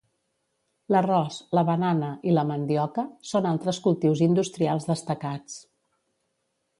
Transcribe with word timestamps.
L'arròs, 0.93 1.35
la 1.57 1.63
banana 1.67 2.07
i 2.31 2.33
la 2.37 2.45
mandioca 2.53 3.05
són 3.33 3.49
altres 3.51 3.81
cultius 3.89 4.23
industrials 4.31 4.89
destacats. 4.93 5.59